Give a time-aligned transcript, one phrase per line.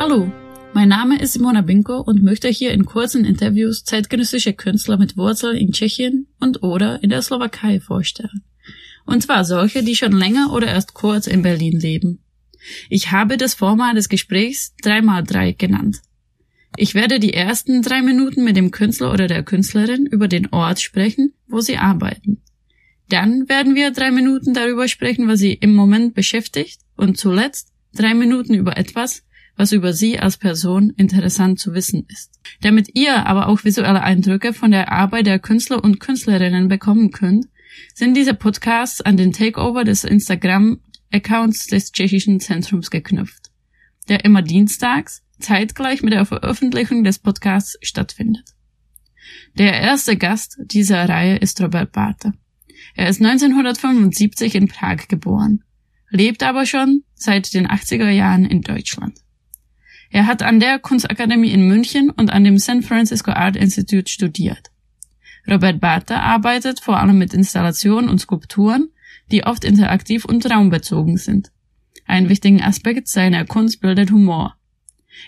[0.00, 0.32] Hallo,
[0.72, 5.58] mein Name ist Simona Binko und möchte hier in kurzen Interviews zeitgenössische Künstler mit Wurzeln
[5.58, 8.42] in Tschechien und oder in der Slowakei vorstellen.
[9.04, 12.24] Und zwar solche, die schon länger oder erst kurz in Berlin leben.
[12.88, 15.98] Ich habe das Format des Gesprächs 3x3 genannt.
[16.78, 20.80] Ich werde die ersten drei Minuten mit dem Künstler oder der Künstlerin über den Ort
[20.80, 22.40] sprechen, wo sie arbeiten.
[23.10, 28.14] Dann werden wir drei Minuten darüber sprechen, was sie im Moment beschäftigt und zuletzt drei
[28.14, 29.24] Minuten über etwas,
[29.60, 32.40] was über sie als Person interessant zu wissen ist.
[32.62, 37.44] Damit ihr aber auch visuelle Eindrücke von der Arbeit der Künstler und Künstlerinnen bekommen könnt,
[37.94, 43.50] sind diese Podcasts an den Takeover des Instagram-Accounts des Tschechischen Zentrums geknüpft,
[44.08, 48.54] der immer dienstags zeitgleich mit der Veröffentlichung des Podcasts stattfindet.
[49.58, 52.32] Der erste Gast dieser Reihe ist Robert Barthe.
[52.94, 55.64] Er ist 1975 in Prag geboren,
[56.08, 59.20] lebt aber schon seit den 80er Jahren in Deutschland.
[60.10, 64.70] Er hat an der Kunstakademie in München und an dem San Francisco Art Institute studiert.
[65.48, 68.88] Robert Barthe arbeitet vor allem mit Installationen und Skulpturen,
[69.30, 71.52] die oft interaktiv und raumbezogen sind.
[72.06, 74.56] Ein wichtigen Aspekt seiner Kunst bildet Humor.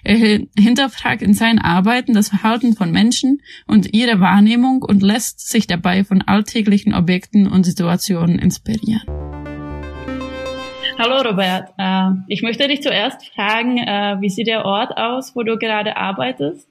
[0.04, 0.16] Er
[0.58, 6.02] hinterfragt in seinen Arbeiten das Verhalten von Menschen und ihre Wahrnehmung und lässt sich dabei
[6.02, 9.41] von alltäglichen Objekten und Situationen inspirieren.
[10.98, 15.42] Hallo Robert, äh, ich möchte dich zuerst fragen, äh, wie sieht der Ort aus, wo
[15.42, 16.68] du gerade arbeitest?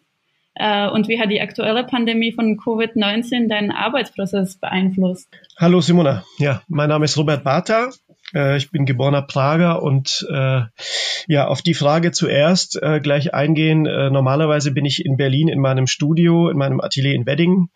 [0.56, 5.30] Äh, und wie hat die aktuelle Pandemie von Covid-19 deinen Arbeitsprozess beeinflusst?
[5.58, 7.90] Hallo Simona, ja, mein Name ist Robert Bartha.
[8.34, 10.62] Äh, ich bin geborener Prager und äh,
[11.28, 13.86] ja, auf die Frage zuerst äh, gleich eingehen.
[13.86, 17.70] Äh, normalerweise bin ich in Berlin in meinem Studio, in meinem Atelier in Wedding,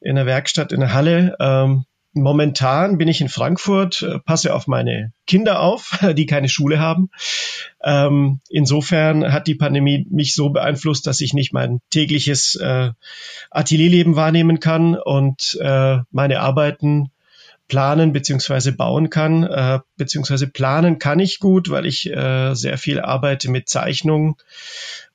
[0.00, 1.36] in der Werkstatt, in der Halle.
[1.40, 6.78] Ähm, momentan bin ich in Frankfurt, äh, passe auf meine Kinder auf, die keine Schule
[6.78, 7.10] haben.
[7.82, 12.90] Ähm, insofern hat die Pandemie mich so beeinflusst, dass ich nicht mein tägliches äh,
[13.50, 17.10] Atelierleben wahrnehmen kann und äh, meine Arbeiten
[17.68, 19.44] planen beziehungsweise bauen kann.
[19.44, 24.34] Äh, beziehungsweise planen kann ich gut, weil ich äh, sehr viel arbeite mit Zeichnungen,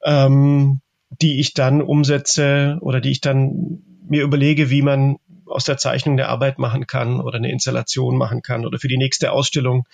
[0.03, 0.79] ähm,
[1.21, 5.17] die ich dann umsetze oder die ich dann mir überlege, wie man
[5.53, 8.97] aus der Zeichnung eine Arbeit machen kann oder eine Installation machen kann oder für die
[8.97, 9.85] nächste Ausstellung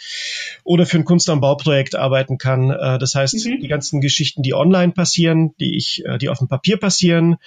[0.64, 2.70] oder für ein Kunst- und Bauprojekt arbeiten kann.
[2.72, 3.60] Äh, das heißt, mhm.
[3.62, 7.38] die ganzen Geschichten, die online passieren, die ich, äh, die auf dem Papier passieren,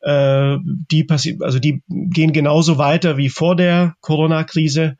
[0.00, 4.96] äh, die passieren, also die gehen genauso weiter wie vor der Corona-Krise.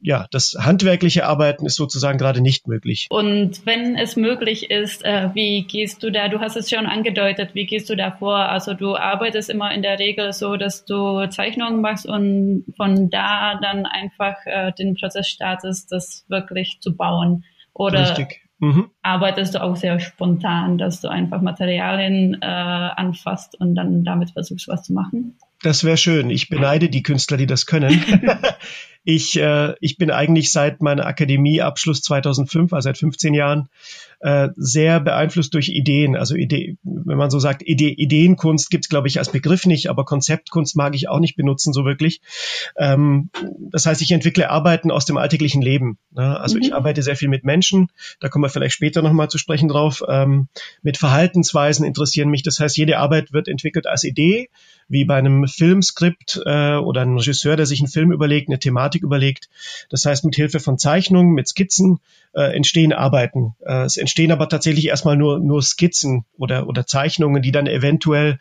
[0.00, 3.06] Ja, das handwerkliche Arbeiten ist sozusagen gerade nicht möglich.
[3.10, 6.28] Und wenn es möglich ist, äh, wie gehst du da?
[6.28, 7.50] Du hast es schon angedeutet.
[7.54, 8.36] Wie gehst du da vor?
[8.36, 13.58] Also du arbeitest immer in der Regel so, dass du Zeichnungen machst und von da
[13.60, 17.44] dann einfach äh, den Prozess startest, das wirklich zu bauen.
[17.74, 18.42] Oder Richtig.
[18.60, 18.90] Mhm.
[19.02, 24.66] arbeitest du auch sehr spontan, dass du einfach Materialien äh, anfasst und dann damit versuchst,
[24.68, 25.38] was zu machen?
[25.62, 26.30] Das wäre schön.
[26.30, 27.90] Ich beneide die Künstler, die das können.
[29.10, 33.70] ich, äh, ich bin eigentlich seit meiner Akademieabschluss 2005, also seit 15 Jahren,
[34.20, 36.14] äh, sehr beeinflusst durch Ideen.
[36.14, 40.04] Also Idee, wenn man so sagt, Ide Ideenkunst gibt's glaube ich, als Begriff nicht, aber
[40.04, 42.20] Konzeptkunst mag ich auch nicht benutzen so wirklich.
[42.76, 43.30] Ähm,
[43.70, 45.96] das heißt, ich entwickle Arbeiten aus dem alltäglichen Leben.
[46.10, 46.38] Ne?
[46.38, 46.64] Also mhm.
[46.64, 47.88] ich arbeite sehr viel mit Menschen,
[48.20, 50.02] da kommen wir vielleicht später nochmal zu sprechen drauf.
[50.06, 50.48] Ähm,
[50.82, 52.42] mit Verhaltensweisen interessieren mich.
[52.42, 54.50] Das heißt, jede Arbeit wird entwickelt als Idee,
[54.88, 59.02] wie bei einem Filmskript äh, oder ein Regisseur, der sich einen Film überlegt, eine Thematik
[59.02, 59.48] überlegt.
[59.90, 62.00] Das heißt, mit Hilfe von Zeichnungen, mit Skizzen
[62.34, 63.54] äh, entstehen Arbeiten.
[63.64, 68.38] Äh, es entstehen aber tatsächlich erstmal nur, nur Skizzen oder, oder Zeichnungen, die dann eventuell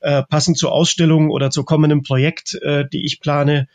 [0.00, 3.68] äh, passend zur Ausstellung oder zu kommendem Projekt, äh, die ich plane,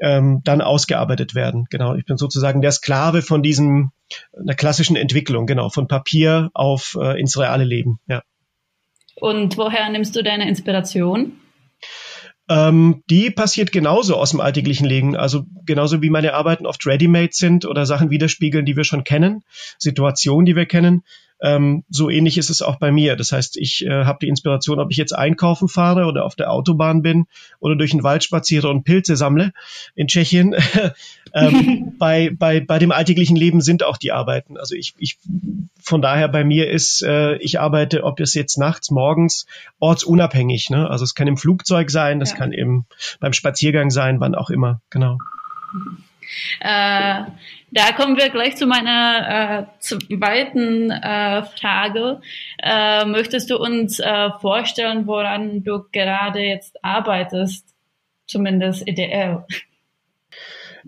[0.00, 1.66] ähm, dann ausgearbeitet werden.
[1.70, 3.92] Genau, ich bin sozusagen der Sklave von diesem
[4.36, 8.00] einer klassischen Entwicklung, genau, von Papier auf äh, ins reale Leben.
[8.08, 8.22] Ja.
[9.16, 11.39] Und woher nimmst du deine Inspiration?
[12.50, 15.14] Ähm, die passiert genauso aus dem alltäglichen Leben.
[15.14, 19.44] Also genauso wie meine Arbeiten oft ready-made sind oder Sachen widerspiegeln, die wir schon kennen,
[19.78, 21.04] Situationen, die wir kennen,
[21.42, 23.16] ähm, so ähnlich ist es auch bei mir.
[23.16, 26.50] Das heißt, ich äh, habe die Inspiration, ob ich jetzt einkaufen fahre oder auf der
[26.50, 27.26] Autobahn bin
[27.60, 29.52] oder durch den Wald spaziere und Pilze sammle
[29.94, 30.54] in Tschechien.
[31.34, 34.58] ähm, bei, bei, bei dem alltäglichen Leben sind auch die Arbeiten.
[34.58, 35.18] Also ich, ich
[35.82, 39.46] von daher bei mir ist, äh, ich arbeite, ob es jetzt nachts, morgens,
[39.78, 40.70] ortsunabhängig.
[40.70, 40.88] Ne?
[40.88, 42.36] Also es kann im Flugzeug sein, das ja.
[42.36, 42.86] kann eben
[43.20, 44.80] beim Spaziergang sein, wann auch immer.
[44.90, 45.18] Genau.
[46.60, 47.24] Äh,
[47.72, 52.20] da kommen wir gleich zu meiner äh, zweiten äh, Frage.
[52.62, 57.66] Äh, möchtest du uns äh, vorstellen, woran du gerade jetzt arbeitest,
[58.26, 59.44] zumindest ideell?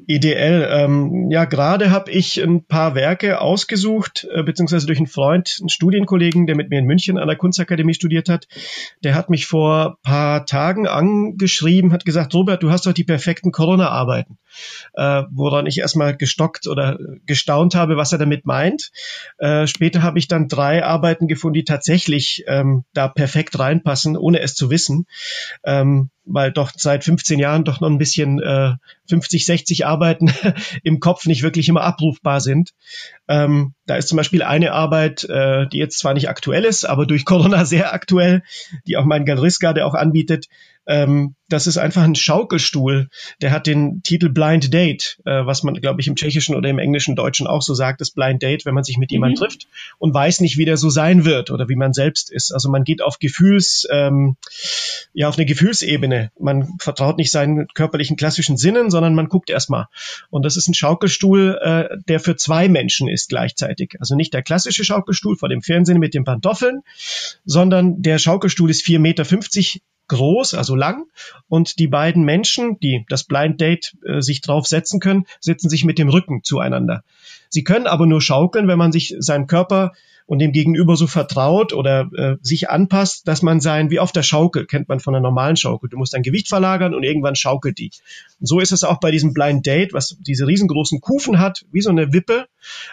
[0.07, 0.69] Ideell.
[0.71, 5.69] Ähm, ja, gerade habe ich ein paar Werke ausgesucht, äh, beziehungsweise durch einen Freund, einen
[5.69, 8.49] Studienkollegen, der mit mir in München an der Kunstakademie studiert hat.
[9.05, 13.53] Der hat mich vor paar Tagen angeschrieben, hat gesagt, Robert, du hast doch die perfekten
[13.53, 14.39] Corona-Arbeiten.
[14.95, 18.91] Äh, woran ich erstmal gestockt oder gestaunt habe, was er damit meint.
[19.39, 24.41] Äh, später habe ich dann drei Arbeiten gefunden, die tatsächlich ähm, da perfekt reinpassen, ohne
[24.41, 25.07] es zu wissen.
[25.65, 28.75] Ähm, weil doch seit 15 Jahren doch noch ein bisschen äh,
[29.09, 30.33] 50, 60 Arbeiten
[30.83, 32.71] im Kopf nicht wirklich immer abrufbar sind.
[33.29, 37.07] Ähm, da ist zum Beispiel eine Arbeit, äh, die jetzt zwar nicht aktuell ist, aber
[37.07, 38.43] durch Corona sehr aktuell,
[38.87, 40.49] die auch mein Galerist gerade auch anbietet.
[40.87, 43.09] Ähm, das ist einfach ein Schaukelstuhl.
[43.41, 46.79] Der hat den Titel Blind Date, äh, was man, glaube ich, im Tschechischen oder im
[46.79, 49.15] Englischen, Deutschen auch so sagt, das Blind Date, wenn man sich mit mhm.
[49.15, 49.69] jemandem trifft
[49.99, 52.53] und weiß nicht, wie der so sein wird oder wie man selbst ist.
[52.53, 54.37] Also man geht auf Gefühls, ähm,
[55.13, 56.33] ja, auf eine Gefühlsebene.
[56.39, 59.87] Man vertraut nicht seinen körperlichen klassischen Sinnen, sondern man guckt erstmal.
[60.31, 63.82] Und das ist ein Schaukelstuhl, äh, der für zwei Menschen ist gleichzeitig.
[63.99, 66.83] Also nicht der klassische Schaukelstuhl vor dem Fernsehen mit den Pantoffeln,
[67.45, 69.25] sondern der Schaukelstuhl ist 4,50 Meter
[70.09, 71.07] groß, also lang,
[71.49, 75.85] und die beiden Menschen, die das Blind Date äh, sich drauf setzen können, sitzen sich
[75.85, 77.03] mit dem Rücken zueinander.
[77.49, 79.93] Sie können aber nur schaukeln, wenn man sich seinen Körper
[80.33, 84.23] und dem Gegenüber so vertraut oder äh, sich anpasst, dass man sein, wie auf der
[84.23, 85.91] Schaukel, kennt man von einer normalen Schaukel.
[85.91, 87.91] Du musst dein Gewicht verlagern und irgendwann schaukelt die.
[88.41, 91.83] Und so ist es auch bei diesem Blind Date, was diese riesengroßen Kufen hat, wie
[91.83, 92.47] so eine Wippe.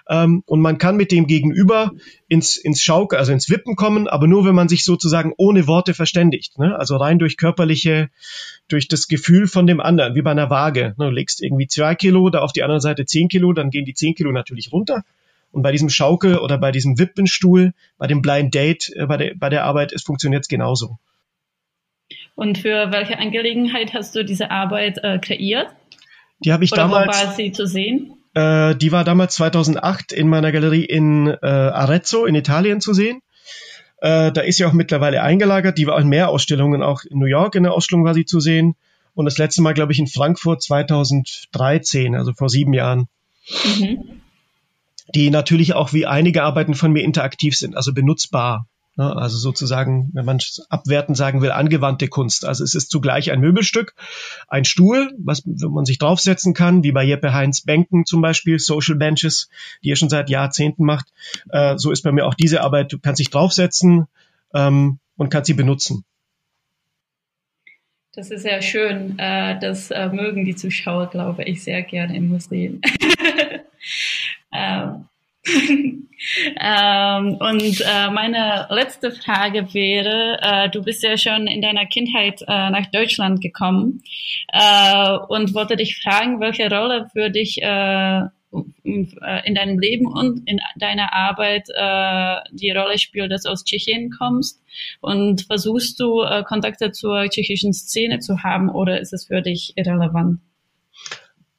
[0.10, 1.94] Ähm, und man kann mit dem Gegenüber
[2.28, 5.94] ins, ins Schaukel, also ins Wippen kommen, aber nur, wenn man sich sozusagen ohne Worte
[5.94, 6.60] verständigt.
[6.60, 6.78] Ne?
[6.78, 8.10] Also rein durch körperliche,
[8.68, 10.94] durch das Gefühl von dem anderen, wie bei einer Waage.
[10.98, 11.06] Ne?
[11.06, 13.94] Du legst irgendwie zwei Kilo, da auf die andere Seite zehn Kilo, dann gehen die
[13.94, 15.06] zehn Kilo natürlich runter.
[15.51, 19.34] Und bei diesem Schaukel oder bei diesem Wippenstuhl, bei dem Blind Date, äh, bei, der,
[19.36, 20.98] bei der Arbeit, es funktioniert genauso.
[22.36, 25.68] Und für welche Angelegenheit hast du diese Arbeit äh, kreiert?
[26.40, 27.07] Die habe ich oder damals.
[27.07, 28.13] Wo war sie zu sehen?
[28.34, 33.22] Äh, die war damals 2008 in meiner Galerie in äh, Arezzo in Italien zu sehen.
[33.98, 35.78] Äh, da ist sie auch mittlerweile eingelagert.
[35.78, 38.40] Die war in mehr Ausstellungen, auch in New York in der Ausstellung war sie zu
[38.40, 38.75] sehen.
[39.16, 43.10] Und das letzte Mal, glaube ich, in Frankfurt 2013, also vor sieben Jahren.
[43.80, 44.22] Mhm
[45.16, 48.68] die natürlich auch wie einige Arbeiten von mir interaktiv sind, also benutzbar.
[49.00, 49.16] Ne?
[49.16, 50.40] Also sozusagen, wenn man
[50.70, 52.46] abwertend sagen will, angewandte Kunst.
[52.46, 53.96] Also es ist zugleich ein Möbelstück,
[54.48, 58.96] ein Stuhl, was man sich draufsetzen kann, wie bei Jeppe Heinz Bänken zum Beispiel, Social
[58.96, 59.50] Benches,
[59.84, 61.08] die er schon seit Jahrzehnten macht.
[61.50, 62.92] Äh, so ist bei mir auch diese Arbeit.
[62.92, 64.08] Du kannst dich draufsetzen
[64.54, 66.04] ähm, und kannst sie benutzen.
[68.14, 69.18] Das ist sehr schön.
[69.18, 72.82] Äh, das äh, mögen die Zuschauer, glaube ich, sehr gerne im Museum.
[74.54, 75.06] Ähm,
[76.60, 82.42] ähm, und äh, meine letzte Frage wäre, äh, du bist ja schon in deiner Kindheit
[82.42, 84.04] äh, nach Deutschland gekommen
[84.51, 90.60] äh, und wollte dich fragen, welche Rolle für dich äh, in deinem Leben und in
[90.75, 94.62] deiner Arbeit äh, die Rolle spielt, dass du aus Tschechien kommst
[95.02, 99.74] und versuchst du äh, Kontakte zur tschechischen Szene zu haben oder ist es für dich
[99.75, 100.40] irrelevant?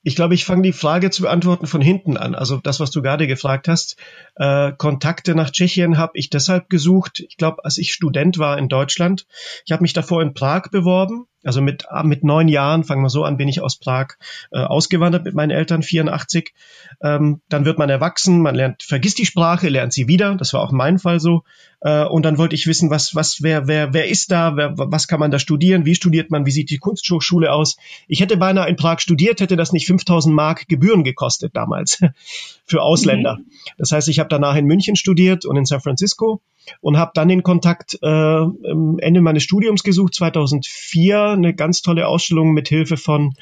[0.03, 2.35] Ich glaube, ich fange die Frage zu beantworten von hinten an.
[2.35, 3.97] Also das, was du gerade gefragt hast.
[4.37, 7.21] Äh, Kontakte nach Tschechien habe ich deshalb gesucht.
[7.21, 9.27] Ich glaube, als ich Student war in Deutschland,
[9.67, 13.09] ich habe mich davor in Prag beworben also mit, ah, mit neun Jahren, fangen wir
[13.09, 14.15] so an, bin ich aus Prag
[14.53, 16.53] äh, ausgewandert mit meinen Eltern, 84.
[17.03, 20.35] Ähm, dann wird man erwachsen, man lernt, vergisst die Sprache, lernt sie wieder.
[20.35, 21.45] Das war auch mein Fall so.
[21.81, 25.09] Äh, und dann wollte ich wissen, was, was, wer, wer, wer ist da, wer, was
[25.09, 27.77] kann man da studieren, wie studiert man, wie sieht die Kunsthochschule aus.
[28.07, 32.01] Ich hätte beinahe in Prag studiert, hätte das nicht 5000 Mark Gebühren gekostet damals
[32.67, 33.39] für Ausländer.
[33.39, 33.51] Mhm.
[33.79, 36.43] Das heißt, ich habe danach in München studiert und in San Francisco
[36.81, 42.07] und habe dann den Kontakt äh, am Ende meines Studiums gesucht, 2004, eine ganz tolle
[42.07, 43.35] Ausstellung mit Hilfe von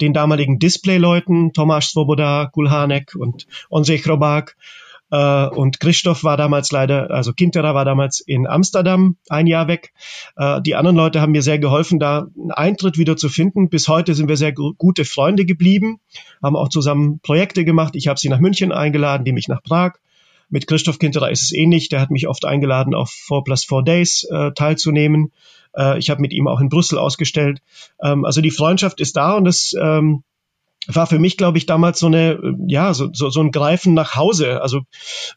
[0.00, 4.56] den damaligen Display-Leuten, Tomasz Svoboda, Kulhanek und Ondřej Chrobák.
[5.14, 9.92] Uh, und Christoph war damals leider, also Kinterer war damals in Amsterdam ein Jahr weg.
[10.40, 13.68] Uh, die anderen Leute haben mir sehr geholfen, da einen Eintritt wieder zu finden.
[13.68, 16.00] Bis heute sind wir sehr gute Freunde geblieben,
[16.42, 17.94] haben auch zusammen Projekte gemacht.
[17.94, 19.98] Ich habe sie nach München eingeladen, die mich nach Prag.
[20.52, 21.88] Mit Christoph Kinterer ist es ähnlich.
[21.88, 25.32] Der hat mich oft eingeladen, auf 4 plus 4 Days äh, teilzunehmen.
[25.74, 27.62] Äh, ich habe mit ihm auch in Brüssel ausgestellt.
[28.02, 30.24] Ähm, also die Freundschaft ist da und das ähm,
[30.88, 34.16] war für mich, glaube ich, damals so eine, ja, so, so, so ein Greifen nach
[34.16, 34.62] Hause.
[34.62, 34.80] Also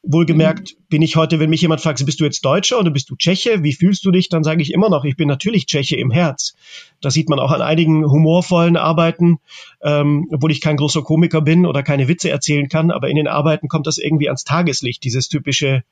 [0.02, 0.86] wohlgemerkt mhm.
[0.90, 3.62] bin ich heute, wenn mich jemand fragt, bist du jetzt Deutscher oder bist du Tscheche?
[3.62, 4.30] Wie fühlst du dich?
[4.30, 6.56] Dann sage ich immer noch, ich bin natürlich Tscheche im Herz.
[7.00, 9.38] Das sieht man auch an einigen humorvollen Arbeiten,
[9.84, 13.28] ähm, obwohl ich kein großer Komiker bin oder keine Witze erzählen kann, aber in den
[13.28, 15.84] Arbeiten kommt das irgendwie ans Tageslicht, dieses typische,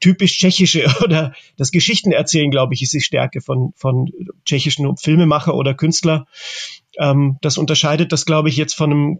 [0.00, 4.10] typisch tschechische oder das Geschichtenerzählen, glaube ich, ist die Stärke von, von
[4.44, 6.26] tschechischen Filmemacher oder Künstler.
[6.98, 9.18] Ähm, das unterscheidet das, glaube ich, jetzt von einem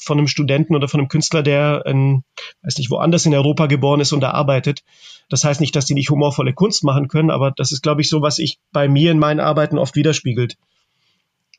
[0.00, 2.24] von einem Studenten oder von einem Künstler, der in,
[2.62, 4.82] weiß nicht, woanders in Europa geboren ist und da arbeitet.
[5.28, 8.08] Das heißt nicht, dass die nicht humorvolle Kunst machen können, aber das ist, glaube ich,
[8.08, 10.56] so, was ich bei mir in meinen Arbeiten oft widerspiegelt.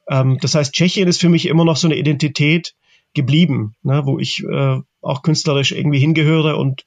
[0.10, 2.76] Ähm, das heißt, Tschechien ist für mich immer noch so eine Identität,
[3.14, 6.86] geblieben, ne, wo ich äh, auch künstlerisch irgendwie hingehöre und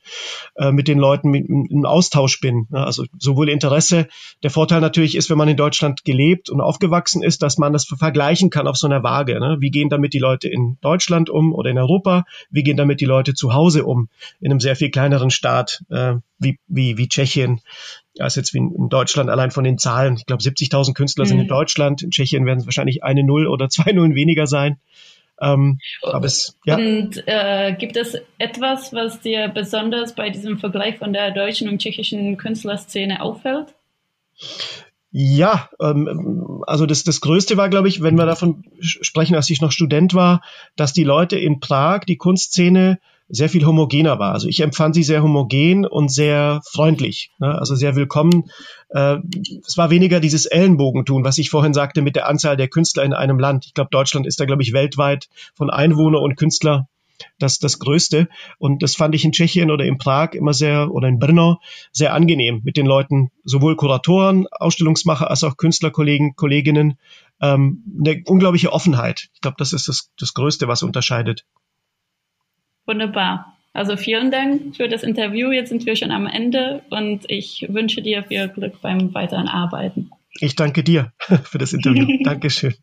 [0.57, 2.67] äh, mit den Leuten mit, im Austausch bin.
[2.71, 2.85] Ne?
[2.85, 4.09] Also sowohl Interesse.
[4.43, 7.85] Der Vorteil natürlich ist, wenn man in Deutschland gelebt und aufgewachsen ist, dass man das
[7.85, 9.39] vergleichen kann auf so einer Waage.
[9.39, 9.57] Ne?
[9.61, 12.25] Wie gehen damit die Leute in Deutschland um oder in Europa?
[12.51, 14.09] Wie gehen damit die Leute zu Hause um
[14.41, 17.61] in einem sehr viel kleineren Staat äh, wie, wie, wie Tschechien?
[18.19, 20.17] als jetzt wie in Deutschland allein von den Zahlen.
[20.17, 21.29] Ich glaube, 70.000 Künstler mhm.
[21.29, 21.51] sind in mhm.
[21.51, 22.03] Deutschland.
[22.03, 24.79] In Tschechien werden es wahrscheinlich eine Null oder zwei Nullen weniger sein.
[25.41, 26.77] Ähm, aber es, ja.
[26.77, 31.81] Und äh, gibt es etwas, was dir besonders bei diesem Vergleich von der deutschen und
[31.81, 33.75] tschechischen Künstlerszene auffällt?
[35.11, 39.61] Ja, ähm, also das, das Größte war, glaube ich, wenn wir davon sprechen, als ich
[39.61, 40.43] noch Student war,
[40.77, 42.99] dass die Leute in Prag, die Kunstszene,
[43.29, 44.33] sehr viel homogener war.
[44.33, 47.59] Also ich empfand sie sehr homogen und sehr freundlich, ne?
[47.59, 48.45] also sehr willkommen.
[48.91, 49.19] Äh,
[49.67, 53.13] es war weniger dieses Ellenbogentun, was ich vorhin sagte mit der Anzahl der Künstler in
[53.13, 53.67] einem Land.
[53.67, 56.89] Ich glaube, Deutschland ist da, glaube ich, weltweit von Einwohner und Künstler
[57.39, 58.29] das, das Größte.
[58.59, 61.61] Und das fand ich in Tschechien oder in Prag immer sehr, oder in Brno,
[61.93, 66.99] sehr angenehm mit den Leuten, sowohl Kuratoren, Ausstellungsmacher als auch Künstlerkollegen, Kolleginnen.
[67.41, 69.29] Ähm, eine unglaubliche Offenheit.
[69.35, 71.45] Ich glaube, das ist das, das Größte, was unterscheidet.
[72.87, 73.53] Wunderbar.
[73.73, 75.51] Also vielen Dank für das Interview.
[75.51, 80.11] Jetzt sind wir schon am Ende und ich wünsche dir viel Glück beim weiteren Arbeiten.
[80.41, 81.13] Ich danke dir
[81.45, 82.07] für das Interview.
[82.25, 82.75] Dankeschön.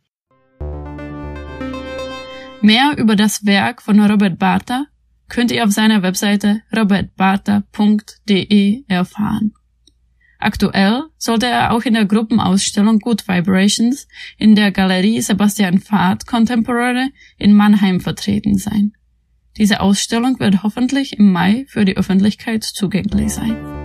[2.61, 4.85] Mehr über das Werk von Robert Bartha
[5.29, 9.53] könnt ihr auf seiner Webseite robertbartha.de erfahren.
[10.37, 14.07] Aktuell sollte er auch in der Gruppenausstellung Good Vibrations
[14.37, 18.93] in der Galerie Sebastian Fahrt Contemporary in Mannheim vertreten sein.
[19.57, 23.82] Diese Ausstellung wird hoffentlich im Mai für die Öffentlichkeit zugänglich sein.